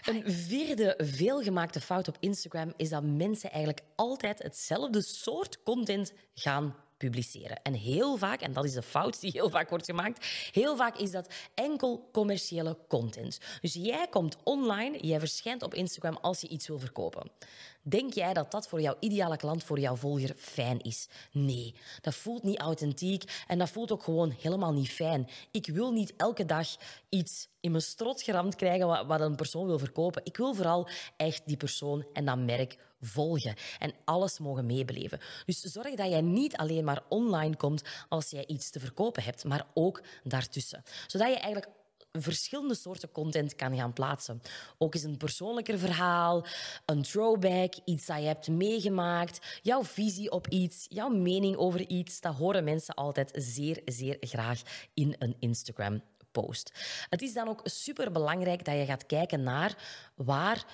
Een 0.05 0.31
vierde 0.31 0.93
veelgemaakte 0.97 1.81
fout 1.81 2.07
op 2.07 2.17
Instagram 2.19 2.73
is 2.77 2.89
dat 2.89 3.03
mensen 3.03 3.51
eigenlijk 3.51 3.83
altijd 3.95 4.43
hetzelfde 4.43 5.01
soort 5.01 5.63
content 5.63 6.13
gaan 6.33 6.75
publiceren. 7.01 7.61
En 7.61 7.73
heel 7.73 8.17
vaak, 8.17 8.41
en 8.41 8.53
dat 8.53 8.65
is 8.65 8.73
de 8.73 8.81
fout 8.81 9.19
die 9.21 9.31
heel 9.31 9.49
vaak 9.49 9.69
wordt 9.69 9.85
gemaakt, 9.85 10.25
heel 10.51 10.75
vaak 10.75 10.97
is 10.97 11.11
dat 11.11 11.33
enkel 11.53 12.09
commerciële 12.11 12.77
content. 12.87 13.39
Dus 13.61 13.73
jij 13.73 14.07
komt 14.09 14.37
online, 14.43 14.97
jij 14.99 15.19
verschijnt 15.19 15.63
op 15.63 15.73
Instagram 15.73 16.17
als 16.21 16.41
je 16.41 16.47
iets 16.47 16.67
wil 16.67 16.79
verkopen. 16.79 17.31
Denk 17.83 18.13
jij 18.13 18.33
dat 18.33 18.51
dat 18.51 18.67
voor 18.67 18.81
jouw 18.81 18.95
ideale 18.99 19.37
klant, 19.37 19.63
voor 19.63 19.79
jouw 19.79 19.95
volger, 19.95 20.33
fijn 20.37 20.79
is? 20.81 21.07
Nee, 21.31 21.75
dat 22.01 22.15
voelt 22.15 22.43
niet 22.43 22.59
authentiek 22.59 23.43
en 23.47 23.57
dat 23.57 23.69
voelt 23.69 23.91
ook 23.91 24.03
gewoon 24.03 24.35
helemaal 24.41 24.73
niet 24.73 24.91
fijn. 24.91 25.29
Ik 25.51 25.67
wil 25.67 25.91
niet 25.91 26.13
elke 26.17 26.45
dag 26.45 26.67
iets 27.09 27.47
in 27.59 27.71
mijn 27.71 27.83
strot 27.83 28.21
geramd 28.21 28.55
krijgen 28.55 28.87
wat, 28.87 29.05
wat 29.05 29.21
een 29.21 29.35
persoon 29.35 29.65
wil 29.65 29.79
verkopen. 29.79 30.21
Ik 30.25 30.37
wil 30.37 30.53
vooral 30.53 30.87
echt 31.17 31.41
die 31.45 31.57
persoon 31.57 32.05
en 32.13 32.25
dat 32.25 32.37
merk 32.37 32.77
volgen 33.01 33.55
en 33.79 33.93
alles 34.05 34.39
mogen 34.39 34.65
meebeleven. 34.65 35.19
Dus 35.45 35.61
zorg 35.61 35.95
dat 35.95 36.09
jij 36.09 36.21
niet 36.21 36.57
alleen 36.57 36.83
maar 36.83 37.03
online 37.09 37.55
komt 37.55 37.83
als 38.09 38.29
jij 38.29 38.45
iets 38.47 38.69
te 38.69 38.79
verkopen 38.79 39.23
hebt, 39.23 39.43
maar 39.43 39.65
ook 39.73 40.01
daartussen. 40.23 40.83
Zodat 41.07 41.27
je 41.27 41.39
eigenlijk 41.39 41.67
verschillende 42.11 42.75
soorten 42.75 43.11
content 43.11 43.55
kan 43.55 43.75
gaan 43.75 43.93
plaatsen. 43.93 44.41
Ook 44.77 44.93
eens 44.93 45.03
een 45.03 45.17
persoonlijker 45.17 45.79
verhaal, 45.79 46.45
een 46.85 47.01
throwback, 47.01 47.73
iets 47.85 48.05
dat 48.05 48.17
je 48.17 48.25
hebt 48.25 48.47
meegemaakt, 48.47 49.59
jouw 49.61 49.83
visie 49.83 50.31
op 50.31 50.47
iets, 50.47 50.85
jouw 50.89 51.09
mening 51.09 51.55
over 51.55 51.87
iets. 51.89 52.21
Dat 52.21 52.35
horen 52.35 52.63
mensen 52.63 52.93
altijd 52.93 53.31
zeer, 53.33 53.81
zeer 53.85 54.17
graag 54.19 54.61
in 54.93 55.15
een 55.19 55.35
Instagram 55.39 56.01
post. 56.31 56.71
Het 57.09 57.21
is 57.21 57.33
dan 57.33 57.47
ook 57.47 57.61
super 57.63 58.11
belangrijk 58.11 58.65
dat 58.65 58.75
je 58.75 58.85
gaat 58.85 59.05
kijken 59.05 59.43
naar 59.43 59.77
waar 60.15 60.65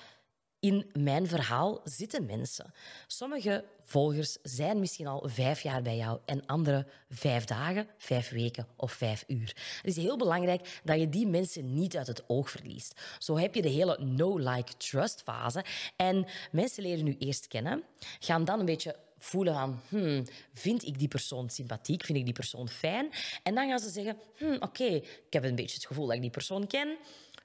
in 0.60 0.90
mijn 0.92 1.26
verhaal 1.26 1.80
zitten 1.84 2.26
mensen. 2.26 2.72
Sommige 3.06 3.64
volgers 3.80 4.36
zijn 4.42 4.80
misschien 4.80 5.06
al 5.06 5.28
vijf 5.28 5.60
jaar 5.60 5.82
bij 5.82 5.96
jou 5.96 6.18
en 6.24 6.46
andere 6.46 6.86
vijf 7.10 7.44
dagen, 7.44 7.88
vijf 7.98 8.30
weken 8.30 8.66
of 8.76 8.92
vijf 8.92 9.24
uur. 9.26 9.56
Het 9.82 9.96
is 9.96 9.96
heel 9.96 10.16
belangrijk 10.16 10.80
dat 10.84 11.00
je 11.00 11.08
die 11.08 11.26
mensen 11.26 11.74
niet 11.74 11.96
uit 11.96 12.06
het 12.06 12.28
oog 12.28 12.50
verliest. 12.50 13.00
Zo 13.18 13.38
heb 13.38 13.54
je 13.54 13.62
de 13.62 13.68
hele 13.68 13.98
no-like-trust 14.04 15.22
fase. 15.22 15.64
En 15.96 16.26
mensen 16.50 16.82
leren 16.82 17.04
nu 17.04 17.16
eerst 17.18 17.48
kennen, 17.48 17.82
gaan 18.18 18.44
dan 18.44 18.58
een 18.58 18.66
beetje 18.66 18.96
voelen 19.18 19.54
van, 19.54 19.80
hmm, 19.88 20.24
vind 20.52 20.86
ik 20.86 20.98
die 20.98 21.08
persoon 21.08 21.50
sympathiek, 21.50 22.04
vind 22.04 22.18
ik 22.18 22.24
die 22.24 22.34
persoon 22.34 22.68
fijn? 22.68 23.10
En 23.42 23.54
dan 23.54 23.68
gaan 23.68 23.78
ze 23.78 23.90
zeggen, 23.90 24.18
hmm, 24.36 24.56
oké, 24.60 24.84
ik 24.84 25.26
heb 25.30 25.44
een 25.44 25.54
beetje 25.54 25.76
het 25.76 25.86
gevoel 25.86 26.06
dat 26.06 26.14
ik 26.14 26.20
die 26.20 26.30
persoon 26.30 26.66
ken, 26.66 26.96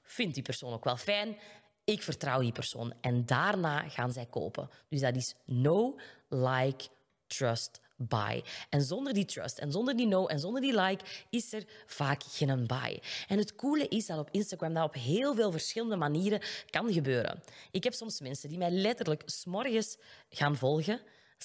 vind 0.02 0.34
die 0.34 0.42
persoon 0.42 0.72
ook 0.72 0.84
wel 0.84 0.96
fijn, 0.96 1.36
ik 1.84 2.02
vertrouw 2.02 2.40
die 2.40 2.52
persoon. 2.52 2.94
En 3.00 3.26
daarna 3.26 3.88
gaan 3.88 4.12
zij 4.12 4.26
kopen. 4.26 4.70
Dus 4.88 5.00
dat 5.00 5.16
is 5.16 5.34
no, 5.44 5.98
like, 6.28 6.84
trust, 7.26 7.80
buy. 7.96 8.42
En 8.70 8.82
zonder 8.82 9.12
die 9.12 9.24
trust 9.24 9.58
en 9.58 9.72
zonder 9.72 9.96
die 9.96 10.06
no 10.06 10.26
en 10.26 10.38
zonder 10.40 10.60
die 10.60 10.80
like 10.80 11.04
is 11.30 11.52
er 11.52 11.64
vaak 11.86 12.22
geen 12.22 12.66
buy. 12.66 13.00
En 13.28 13.38
het 13.38 13.54
coole 13.54 13.88
is 13.88 14.06
dat 14.06 14.18
op 14.18 14.28
Instagram 14.30 14.74
dat 14.74 14.84
op 14.84 14.94
heel 14.94 15.34
veel 15.34 15.50
verschillende 15.50 15.96
manieren 15.96 16.40
kan 16.70 16.92
gebeuren. 16.92 17.42
Ik 17.70 17.84
heb 17.84 17.92
soms 17.92 18.20
mensen 18.20 18.48
die 18.48 18.58
mij 18.58 18.70
letterlijk 18.70 19.22
s'morgens 19.24 19.96
gaan 20.30 20.56
volgen 20.56 21.00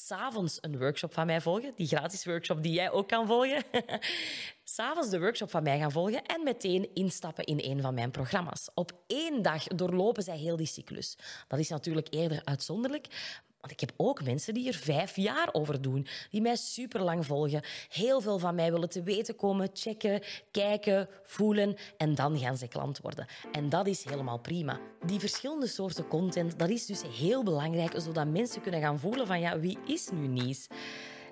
s'avonds 0.06 0.58
een 0.62 0.78
workshop 0.78 1.14
van 1.14 1.26
mij 1.26 1.42
volgen, 1.42 1.72
die 1.76 1.88
gratis 1.88 2.26
workshop 2.26 2.64
die 2.64 2.74
jij 2.74 2.92
ook 2.92 3.08
kan 3.08 3.28
volgen. 3.28 3.64
S'avonds 4.64 5.10
de 5.10 5.20
workshop 5.20 5.50
van 5.50 5.64
mij 5.64 5.80
gaan 5.80 5.92
volgen 5.92 6.26
en 6.26 6.44
meteen 6.44 6.90
instappen 6.94 7.44
in 7.44 7.60
een 7.62 7.82
van 7.82 7.94
mijn 7.94 8.12
programma's. 8.12 8.70
Op 8.74 8.92
één 9.08 9.42
dag 9.42 9.64
doorlopen 9.64 10.24
zij 10.24 10.38
heel 10.38 10.58
die 10.58 10.68
cyclus. 10.68 11.18
Dat 11.48 11.60
is 11.60 11.70
natuurlijk 11.70 12.08
eerder 12.10 12.42
uitzonderlijk, 12.44 13.08
want 13.60 13.72
ik 13.72 13.80
heb 13.80 13.94
ook 13.98 14.24
mensen 14.24 14.54
die 14.54 14.68
er 14.68 14.74
vijf 14.74 15.16
jaar 15.16 15.50
over 15.52 15.82
doen, 15.82 16.08
die 16.30 16.42
mij 16.42 16.56
superlang 16.56 17.26
volgen, 17.26 17.62
heel 17.90 18.22
veel 18.22 18.40
van 18.40 18.56
mij 18.56 18.72
willen 18.72 18.90
te 18.90 19.04
weten 19.04 19.36
komen, 19.36 19.70
checken, 19.74 20.22
kijken, 20.52 21.10
voelen 21.24 21.76
en 21.98 22.16
dan 22.16 22.40
gaan 22.40 22.58
ze 22.58 22.68
klant 22.68 23.00
worden. 23.00 23.28
En 23.52 23.70
dat 23.70 23.88
is 23.88 24.04
helemaal 24.04 24.40
prima. 24.40 24.80
Die 25.06 25.20
verschillende 25.20 25.68
soorten 25.68 26.08
content, 26.08 26.60
dat 26.60 26.70
is 26.70 26.86
dus 26.86 27.02
heel 27.18 27.44
belangrijk, 27.44 27.94
zodat 27.98 28.28
mensen 28.28 28.62
kunnen 28.62 28.82
gaan 28.82 29.00
voelen 29.00 29.28
van 29.28 29.40
ja, 29.40 29.60
wie 29.60 29.78
is 29.86 30.10
nu 30.12 30.28
Nies? 30.28 30.68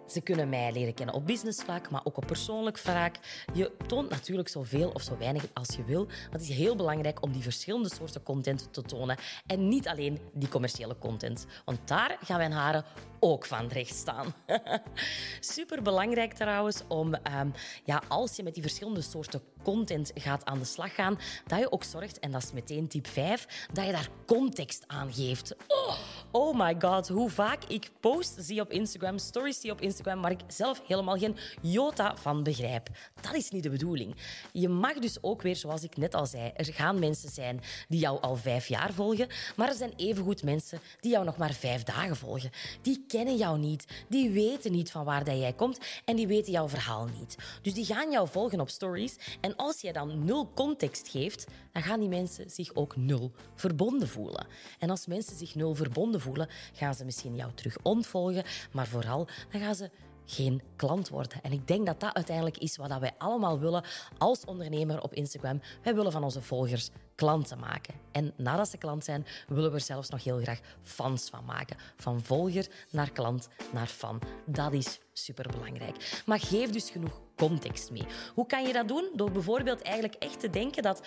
Ze 0.07 0.21
kunnen 0.21 0.49
mij 0.49 0.71
leren 0.71 0.93
kennen 0.93 1.15
op 1.15 1.25
businessvlak, 1.25 1.89
maar 1.89 2.01
ook 2.03 2.17
op 2.17 2.25
persoonlijk 2.27 2.77
vlak. 2.77 3.15
Je 3.53 3.71
toont 3.87 4.09
natuurlijk 4.09 4.47
zoveel 4.47 4.89
of 4.89 5.01
zo 5.01 5.17
weinig 5.17 5.45
als 5.53 5.75
je 5.75 5.83
wil. 5.83 6.05
Maar 6.05 6.31
het 6.31 6.41
is 6.41 6.49
heel 6.49 6.75
belangrijk 6.75 7.21
om 7.21 7.31
die 7.31 7.41
verschillende 7.41 7.89
soorten 7.95 8.23
content 8.23 8.73
te 8.73 8.81
tonen. 8.81 9.17
En 9.45 9.67
niet 9.67 9.87
alleen 9.87 10.19
die 10.33 10.49
commerciële 10.49 10.97
content. 10.97 11.45
Want 11.65 11.87
daar 11.87 12.17
gaan 12.21 12.37
mijn 12.37 12.51
haren 12.51 12.85
ook 13.19 13.45
van 13.45 13.67
recht 13.67 13.95
staan. 13.95 14.33
Super 15.39 15.81
belangrijk 15.81 16.33
trouwens 16.33 16.83
om, 16.87 17.13
um, 17.13 17.53
ja, 17.83 18.01
als 18.07 18.35
je 18.35 18.43
met 18.43 18.53
die 18.53 18.63
verschillende 18.63 19.01
soorten 19.01 19.41
content 19.67 20.11
gaat 20.15 20.45
aan 20.45 20.59
de 20.59 20.65
slag 20.65 20.95
gaan, 20.95 21.19
dat 21.45 21.59
je 21.59 21.71
ook 21.71 21.83
zorgt, 21.83 22.19
en 22.19 22.31
dat 22.31 22.43
is 22.43 22.51
meteen 22.51 22.87
tip 22.87 23.07
5, 23.07 23.67
dat 23.73 23.85
je 23.85 23.91
daar 23.91 24.09
context 24.25 24.83
aan 24.87 25.13
geeft. 25.13 25.55
Oh, 25.67 25.97
oh 26.31 26.59
my 26.59 26.75
god, 26.79 27.07
hoe 27.07 27.29
vaak 27.29 27.63
ik 27.63 27.89
posts 27.99 28.45
zie 28.45 28.61
op 28.61 28.71
Instagram, 28.71 29.17
stories 29.17 29.59
zie 29.59 29.71
op 29.71 29.81
Instagram, 29.81 30.21
waar 30.21 30.31
ik 30.31 30.39
zelf 30.47 30.81
helemaal 30.87 31.17
geen 31.17 31.37
jota 31.61 32.17
van 32.17 32.43
begrijp. 32.43 32.89
Dat 33.21 33.33
is 33.33 33.49
niet 33.49 33.63
de 33.63 33.69
bedoeling. 33.69 34.15
Je 34.51 34.69
mag 34.69 34.93
dus 34.93 35.17
ook 35.21 35.41
weer, 35.41 35.55
zoals 35.55 35.83
ik 35.83 35.97
net 35.97 36.13
al 36.13 36.25
zei, 36.25 36.51
er 36.55 36.65
gaan 36.65 36.99
mensen 36.99 37.29
zijn 37.29 37.61
die 37.87 37.99
jou 37.99 38.21
al 38.21 38.35
vijf 38.35 38.67
jaar 38.67 38.93
volgen, 38.93 39.27
maar 39.55 39.67
er 39.67 39.75
zijn 39.75 39.93
evengoed 39.95 40.43
mensen 40.43 40.79
die 40.99 41.11
jou 41.11 41.25
nog 41.25 41.37
maar 41.37 41.53
vijf 41.53 41.83
dagen 41.83 42.15
volgen. 42.15 42.49
Die 42.81 43.03
kennen 43.07 43.35
jou 43.35 43.59
niet, 43.59 43.85
die 44.09 44.29
weten 44.29 44.71
niet 44.71 44.91
van 44.91 45.03
waar 45.05 45.23
dat 45.23 45.37
jij 45.37 45.53
komt 45.53 45.79
en 46.05 46.15
die 46.15 46.27
weten 46.27 46.51
jouw 46.51 46.69
verhaal 46.69 47.07
niet. 47.19 47.35
Dus 47.61 47.73
die 47.73 47.85
gaan 47.85 48.11
jou 48.11 48.27
volgen 48.27 48.59
op 48.59 48.69
stories 48.69 49.15
en 49.41 49.55
als 49.57 49.81
je 49.81 49.93
dan 49.93 50.25
nul 50.25 50.51
context 50.53 51.09
geeft, 51.09 51.47
dan 51.71 51.83
gaan 51.83 51.99
die 51.99 52.09
mensen 52.09 52.49
zich 52.49 52.75
ook 52.75 52.95
nul 52.95 53.31
verbonden 53.55 54.07
voelen. 54.07 54.47
En 54.79 54.89
als 54.89 55.07
mensen 55.07 55.35
zich 55.37 55.55
nul 55.55 55.75
verbonden 55.75 56.21
voelen, 56.21 56.49
gaan 56.73 56.95
ze 56.95 57.05
misschien 57.05 57.35
jou 57.35 57.51
terug 57.53 57.77
ontvolgen, 57.81 58.43
maar 58.71 58.87
vooral 58.87 59.27
dan 59.51 59.61
gaan 59.61 59.75
ze 59.75 59.89
geen 60.27 60.61
klant 60.75 61.09
worden. 61.09 61.41
En 61.41 61.51
ik 61.51 61.67
denk 61.67 61.85
dat 61.85 61.99
dat 61.99 62.13
uiteindelijk 62.13 62.57
is 62.57 62.77
wat 62.77 62.99
wij 62.99 63.11
allemaal 63.17 63.59
willen 63.59 63.83
als 64.17 64.45
ondernemer 64.45 65.01
op 65.01 65.13
Instagram. 65.13 65.61
Wij 65.83 65.95
willen 65.95 66.11
van 66.11 66.23
onze 66.23 66.41
volgers 66.41 66.89
klanten 67.15 67.59
maken. 67.59 67.93
En 68.11 68.33
nadat 68.35 68.69
ze 68.69 68.77
klant 68.77 69.03
zijn, 69.03 69.25
willen 69.47 69.69
we 69.69 69.77
er 69.77 69.83
zelfs 69.83 70.09
nog 70.09 70.23
heel 70.23 70.39
graag 70.39 70.59
fans 70.81 71.29
van 71.29 71.45
maken. 71.45 71.77
Van 71.97 72.21
volger 72.21 72.67
naar 72.89 73.11
klant 73.11 73.47
naar 73.71 73.87
fan. 73.87 74.21
Dat 74.45 74.73
is 74.73 74.99
superbelangrijk. 75.13 76.21
Maar 76.25 76.39
geef 76.39 76.69
dus 76.69 76.89
genoeg 76.89 77.21
context 77.35 77.91
mee. 77.91 78.05
Hoe 78.33 78.45
kan 78.45 78.67
je 78.67 78.73
dat 78.73 78.87
doen? 78.87 79.09
Door 79.15 79.31
bijvoorbeeld 79.31 79.81
eigenlijk 79.81 80.15
echt 80.15 80.39
te 80.39 80.49
denken 80.49 80.83
dat 80.83 81.01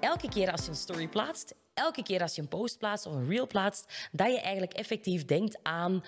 elke 0.00 0.28
keer 0.28 0.52
als 0.52 0.64
je 0.64 0.70
een 0.70 0.76
story 0.76 1.08
plaatst, 1.08 1.54
elke 1.74 2.02
keer 2.02 2.22
als 2.22 2.34
je 2.34 2.42
een 2.42 2.48
post 2.48 2.78
plaatst 2.78 3.06
of 3.06 3.12
een 3.12 3.28
reel 3.28 3.46
plaatst, 3.46 4.08
dat 4.12 4.32
je 4.32 4.40
eigenlijk 4.40 4.72
effectief 4.72 5.24
denkt 5.24 5.58
aan 5.62 6.02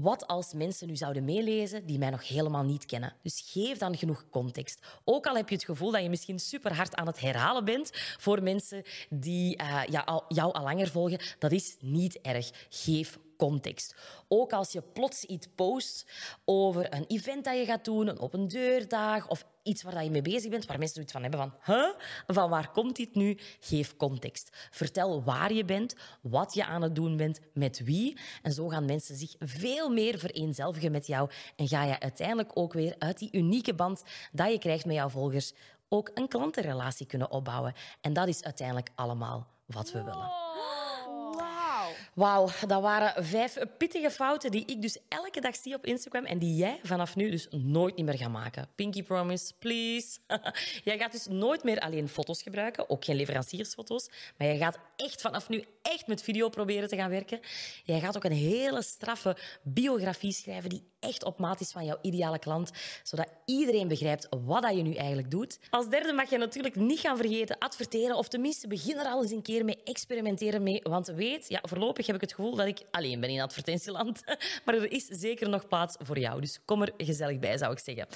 wat 0.00 0.26
als 0.26 0.52
mensen 0.52 0.86
nu 0.86 0.96
zouden 0.96 1.24
meelezen 1.24 1.86
die 1.86 1.98
mij 1.98 2.10
nog 2.10 2.28
helemaal 2.28 2.62
niet 2.62 2.86
kennen? 2.86 3.12
Dus 3.22 3.44
geef 3.46 3.78
dan 3.78 3.96
genoeg 3.96 4.24
context. 4.30 4.86
Ook 5.04 5.26
al 5.26 5.36
heb 5.36 5.48
je 5.48 5.54
het 5.54 5.64
gevoel 5.64 5.90
dat 5.90 6.02
je 6.02 6.08
misschien 6.08 6.38
super 6.38 6.74
hard 6.74 6.94
aan 6.94 7.06
het 7.06 7.20
herhalen 7.20 7.64
bent 7.64 7.90
voor 8.18 8.42
mensen 8.42 8.82
die 9.10 9.62
al, 10.04 10.24
jou 10.28 10.52
al 10.52 10.62
langer 10.62 10.88
volgen, 10.88 11.20
dat 11.38 11.52
is 11.52 11.76
niet 11.80 12.20
erg. 12.20 12.50
Geef 12.68 13.18
context. 13.36 13.94
Ook 14.28 14.52
als 14.52 14.72
je 14.72 14.82
plots 14.82 15.24
iets 15.24 15.46
post 15.54 16.06
over 16.44 16.94
een 16.94 17.04
event 17.06 17.44
dat 17.44 17.56
je 17.56 17.64
gaat 17.64 17.84
doen, 17.84 18.08
een 18.08 18.20
open 18.20 18.48
deurdag 18.48 19.28
of 19.28 19.44
iets 19.62 19.82
waar 19.82 20.04
je 20.04 20.10
mee 20.10 20.22
bezig 20.22 20.50
bent, 20.50 20.66
waar 20.66 20.78
mensen 20.78 20.94
zoiets 20.94 21.12
van 21.12 21.22
hebben 21.22 21.40
van, 21.40 21.76
huh? 21.76 21.88
van 22.26 22.50
waar 22.50 22.70
komt 22.70 22.96
dit 22.96 23.14
nu? 23.14 23.38
Geef 23.60 23.96
context. 23.96 24.68
Vertel 24.70 25.22
waar 25.22 25.52
je 25.52 25.64
bent, 25.64 25.94
wat 26.20 26.54
je 26.54 26.64
aan 26.64 26.82
het 26.82 26.94
doen 26.94 27.16
bent, 27.16 27.40
met 27.54 27.84
wie. 27.84 28.18
En 28.42 28.52
zo 28.52 28.68
gaan 28.68 28.84
mensen 28.84 29.16
zich 29.16 29.34
veel 29.38 29.88
meer 29.88 30.18
vereenzelvigen 30.18 30.92
met 30.92 31.06
jou 31.06 31.30
en 31.56 31.68
ga 31.68 31.84
je 31.84 32.00
uiteindelijk 32.00 32.50
ook 32.54 32.72
weer 32.72 32.94
uit 32.98 33.18
die 33.18 33.28
unieke 33.32 33.74
band 33.74 34.02
dat 34.32 34.50
je 34.50 34.58
krijgt 34.58 34.84
met 34.84 34.94
jouw 34.94 35.08
volgers 35.08 35.52
ook 35.88 36.10
een 36.14 36.28
klantenrelatie 36.28 37.06
kunnen 37.06 37.30
opbouwen. 37.30 37.74
En 38.00 38.12
dat 38.12 38.28
is 38.28 38.42
uiteindelijk 38.42 38.90
allemaal 38.94 39.46
wat 39.66 39.92
we 39.92 40.02
willen. 40.02 40.30
Wauw, 42.14 42.48
dat 42.66 42.82
waren 42.82 43.24
vijf 43.24 43.58
pittige 43.78 44.10
fouten 44.10 44.50
die 44.50 44.64
ik 44.66 44.82
dus 44.82 44.98
elke 45.08 45.40
dag 45.40 45.56
zie 45.56 45.74
op 45.74 45.86
Instagram 45.86 46.24
en 46.24 46.38
die 46.38 46.56
jij 46.56 46.80
vanaf 46.82 47.16
nu 47.16 47.30
dus 47.30 47.46
nooit 47.50 47.98
meer 47.98 48.18
gaat 48.18 48.30
maken. 48.30 48.68
Pinky 48.74 49.02
promise, 49.02 49.52
please. 49.58 50.18
jij 50.84 50.98
gaat 50.98 51.12
dus 51.12 51.26
nooit 51.26 51.64
meer 51.64 51.80
alleen 51.80 52.08
foto's 52.08 52.42
gebruiken, 52.42 52.90
ook 52.90 53.04
geen 53.04 53.16
leveranciersfoto's, 53.16 54.08
maar 54.38 54.46
jij 54.46 54.56
gaat 54.56 54.78
echt 54.96 55.20
vanaf 55.20 55.48
nu 55.48 55.64
echt 55.82 56.06
met 56.06 56.22
video 56.22 56.48
proberen 56.48 56.88
te 56.88 56.96
gaan 56.96 57.10
werken. 57.10 57.40
Jij 57.84 58.00
gaat 58.00 58.16
ook 58.16 58.24
een 58.24 58.32
hele 58.32 58.82
straffe 58.82 59.36
biografie 59.62 60.32
schrijven 60.32 60.70
die 60.70 60.82
echt 61.04 61.24
op 61.24 61.38
maat 61.38 61.60
is 61.60 61.70
van 61.70 61.84
jouw 61.84 61.98
ideale 62.02 62.38
klant, 62.38 62.70
zodat 63.02 63.28
iedereen 63.44 63.88
begrijpt 63.88 64.28
wat 64.44 64.62
dat 64.62 64.76
je 64.76 64.82
nu 64.82 64.94
eigenlijk 64.94 65.30
doet. 65.30 65.58
Als 65.70 65.88
derde 65.88 66.12
mag 66.12 66.30
je 66.30 66.38
natuurlijk 66.38 66.76
niet 66.76 66.98
gaan 66.98 67.16
vergeten 67.16 67.58
adverteren 67.58 68.16
of 68.16 68.28
tenminste 68.28 68.68
begin 68.68 68.98
er 68.98 69.06
al 69.06 69.22
eens 69.22 69.30
een 69.30 69.42
keer 69.42 69.64
mee 69.64 69.82
experimenteren 69.84 70.62
mee, 70.62 70.80
want 70.82 71.06
weet, 71.06 71.48
ja, 71.48 71.60
voorlopig 71.62 72.06
heb 72.06 72.14
ik 72.14 72.20
het 72.20 72.32
gevoel 72.32 72.54
dat 72.54 72.66
ik 72.66 72.80
alleen 72.90 73.20
ben 73.20 73.30
in 73.30 73.40
advertentieland, 73.40 74.22
maar 74.64 74.74
er 74.74 74.92
is 74.92 75.06
zeker 75.06 75.48
nog 75.48 75.68
plaats 75.68 75.96
voor 75.98 76.18
jou, 76.18 76.40
dus 76.40 76.58
kom 76.64 76.82
er 76.82 76.92
gezellig 76.96 77.38
bij, 77.38 77.58
zou 77.58 77.72
ik 77.72 77.78
zeggen. 77.78 78.06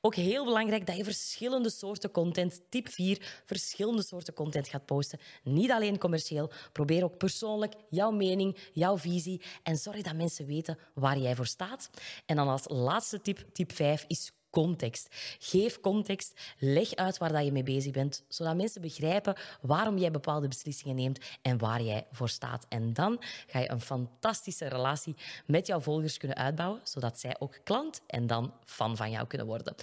Ook 0.00 0.14
heel 0.14 0.44
belangrijk 0.44 0.86
dat 0.86 0.96
je 0.96 1.04
verschillende 1.04 1.70
soorten 1.70 2.10
content, 2.10 2.60
tip 2.68 2.88
4, 2.88 3.42
verschillende 3.44 4.02
soorten 4.02 4.34
content 4.34 4.68
gaat 4.68 4.86
posten. 4.86 5.18
Niet 5.42 5.70
alleen 5.70 5.98
commercieel, 5.98 6.50
probeer 6.72 7.04
ook 7.04 7.18
persoonlijk 7.18 7.74
jouw 7.88 8.10
mening, 8.10 8.56
jouw 8.72 8.98
visie 8.98 9.42
en 9.62 9.76
zorg 9.76 10.02
dat 10.02 10.14
mensen 10.14 10.46
weten 10.46 10.78
waar 10.94 11.18
jij 11.18 11.34
voor 11.34 11.46
staat. 11.46 11.90
En 12.32 12.38
dan 12.38 12.48
als 12.48 12.64
laatste 12.68 13.20
tip, 13.20 13.44
tip 13.52 13.72
5, 13.72 14.04
is 14.08 14.32
context. 14.50 15.08
Geef 15.38 15.80
context, 15.80 16.40
leg 16.58 16.94
uit 16.94 17.18
waar 17.18 17.32
dat 17.32 17.44
je 17.44 17.52
mee 17.52 17.62
bezig 17.62 17.92
bent, 17.92 18.24
zodat 18.28 18.56
mensen 18.56 18.80
begrijpen 18.80 19.34
waarom 19.60 19.98
jij 19.98 20.10
bepaalde 20.10 20.48
beslissingen 20.48 20.96
neemt 20.96 21.24
en 21.42 21.58
waar 21.58 21.82
jij 21.82 22.06
voor 22.12 22.28
staat. 22.28 22.66
En 22.68 22.92
dan 22.92 23.22
ga 23.46 23.58
je 23.58 23.70
een 23.70 23.80
fantastische 23.80 24.68
relatie 24.68 25.16
met 25.46 25.66
jouw 25.66 25.80
volgers 25.80 26.16
kunnen 26.16 26.36
uitbouwen, 26.36 26.80
zodat 26.84 27.18
zij 27.18 27.36
ook 27.38 27.58
klant 27.64 28.00
en 28.06 28.26
dan 28.26 28.52
fan 28.64 28.96
van 28.96 29.10
jou 29.10 29.26
kunnen 29.26 29.46
worden. 29.46 29.74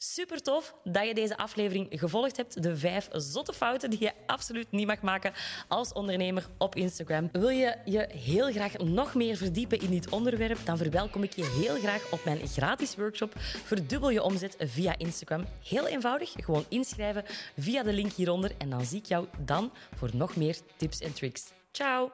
Super 0.00 0.42
tof 0.42 0.74
dat 0.84 1.06
je 1.06 1.14
deze 1.14 1.36
aflevering 1.36 1.86
gevolgd 1.90 2.36
hebt. 2.36 2.62
De 2.62 2.76
vijf 2.76 3.08
zotte 3.12 3.52
fouten 3.52 3.90
die 3.90 4.00
je 4.02 4.12
absoluut 4.26 4.70
niet 4.70 4.86
mag 4.86 5.00
maken 5.00 5.32
als 5.68 5.92
ondernemer 5.92 6.46
op 6.58 6.74
Instagram. 6.74 7.28
Wil 7.32 7.48
je 7.48 7.76
je 7.84 8.08
heel 8.12 8.50
graag 8.50 8.76
nog 8.76 9.14
meer 9.14 9.36
verdiepen 9.36 9.80
in 9.80 9.90
dit 9.90 10.08
onderwerp? 10.08 10.58
Dan 10.64 10.76
verwelkom 10.76 11.22
ik 11.22 11.32
je 11.32 11.44
heel 11.44 11.76
graag 11.76 12.12
op 12.12 12.24
mijn 12.24 12.48
gratis 12.48 12.96
workshop 12.96 13.32
Verdubbel 13.38 14.10
je 14.10 14.22
omzet 14.22 14.56
via 14.58 14.98
Instagram. 14.98 15.44
Heel 15.64 15.86
eenvoudig, 15.86 16.32
gewoon 16.36 16.64
inschrijven 16.68 17.24
via 17.56 17.82
de 17.82 17.92
link 17.92 18.12
hieronder 18.12 18.52
en 18.58 18.70
dan 18.70 18.84
zie 18.84 18.98
ik 18.98 19.06
jou 19.06 19.26
dan 19.44 19.72
voor 19.94 20.10
nog 20.12 20.36
meer 20.36 20.56
tips 20.76 21.00
en 21.00 21.12
tricks. 21.12 21.52
Ciao! 21.72 22.10